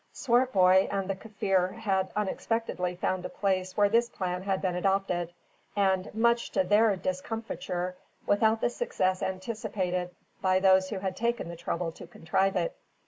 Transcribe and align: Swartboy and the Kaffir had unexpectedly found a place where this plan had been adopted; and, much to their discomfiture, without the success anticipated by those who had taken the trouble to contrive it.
Swartboy 0.13 0.87
and 0.89 1.07
the 1.07 1.13
Kaffir 1.15 1.73
had 1.75 2.11
unexpectedly 2.15 2.95
found 2.95 3.23
a 3.23 3.29
place 3.29 3.77
where 3.77 3.87
this 3.89 4.09
plan 4.09 4.41
had 4.41 4.59
been 4.59 4.73
adopted; 4.75 5.31
and, 5.75 6.11
much 6.15 6.49
to 6.53 6.63
their 6.63 6.95
discomfiture, 6.95 7.95
without 8.25 8.61
the 8.61 8.69
success 8.71 9.21
anticipated 9.21 10.09
by 10.41 10.59
those 10.59 10.89
who 10.89 10.97
had 10.97 11.15
taken 11.15 11.49
the 11.49 11.55
trouble 11.55 11.91
to 11.91 12.07
contrive 12.07 12.55
it. 12.55 12.75